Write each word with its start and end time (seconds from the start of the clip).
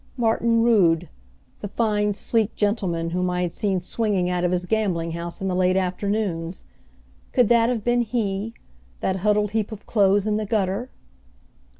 Martin 0.17 0.63
Rood, 0.63 1.09
the 1.59 1.67
fine 1.67 2.11
sleek 2.13 2.55
gentleman 2.55 3.11
whom 3.11 3.29
I 3.29 3.43
had 3.43 3.53
seen 3.53 3.79
swinging 3.79 4.31
out 4.31 4.43
of 4.43 4.51
his 4.51 4.65
gambling 4.65 5.11
house 5.11 5.43
in 5.43 5.47
the 5.47 5.55
late 5.55 5.77
afternoons 5.77 6.65
could 7.33 7.49
that 7.49 7.69
have 7.69 7.83
been 7.83 8.01
he, 8.01 8.55
that 9.01 9.17
huddled 9.17 9.51
heap 9.51 9.71
of 9.71 9.85
clothes 9.85 10.25
in 10.25 10.37
the 10.37 10.45
gutter? 10.47 10.89